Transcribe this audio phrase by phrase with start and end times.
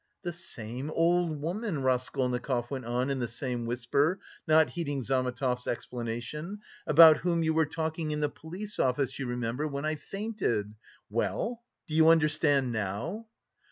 [0.23, 6.61] "The same old woman," Raskolnikov went on in the same whisper, not heeding Zametov's explanation,
[6.87, 10.73] "about whom you were talking in the police office, you remember, when I fainted.
[11.11, 13.27] Well, do you understand now?"